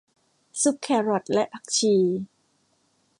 [0.61, 1.95] ซุปแครอทและผักชี